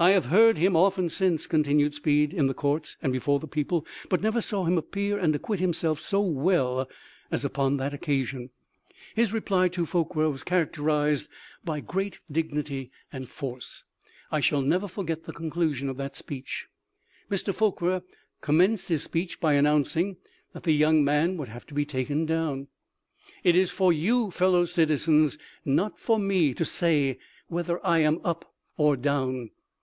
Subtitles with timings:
[0.00, 3.84] I have heard him often since," continued Speed," in the courts and before the people,
[4.08, 6.88] but never saw him appear and acquit himself so well
[7.30, 8.48] as upon that occasion.
[9.14, 11.86] His reply to Forquer was characterized 1^2 The lifs: of Lincoln.
[11.86, 13.84] by great dignity and force.
[14.32, 16.66] I shall never forget the conclusion of that speech:'
[17.30, 17.54] Mr.
[17.54, 18.00] Forquer
[18.40, 20.16] com menced his speech by announcing
[20.54, 22.68] that the young man would have to be taken down.
[23.44, 25.36] It is for you, fellow citizens,
[25.66, 27.18] not for me to say
[27.48, 29.50] whether I am up or down.